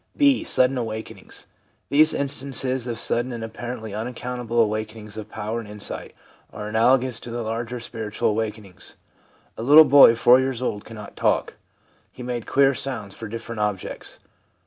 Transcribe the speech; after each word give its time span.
(b) 0.17 0.43
Sudden 0.43 0.79
Awakenings. 0.79 1.45
These 1.89 2.11
instances 2.11 2.87
of 2.87 2.97
sudden 2.97 3.31
and 3.31 3.43
apparently 3.43 3.91
unaccount 3.91 4.41
able 4.45 4.59
awakenings 4.59 5.15
of 5.15 5.29
power 5.29 5.59
and 5.59 5.69
insight 5.69 6.15
are 6.51 6.67
analogous 6.67 7.19
to 7.19 7.29
the 7.29 7.43
larger 7.43 7.79
spiritual 7.79 8.29
awakenings:' 8.29 8.97
A 9.59 9.61
little 9.61 9.85
boy 9.85 10.15
four 10.15 10.39
years 10.39 10.59
*old 10.59 10.85
could 10.85 10.95
not 10.95 11.15
talk; 11.15 11.53
he 12.11 12.23
made 12.23 12.47
queer 12.47 12.73
sounds 12.73 13.13
for 13.13 13.27
different 13.27 13.59
objects. 13.61 14.17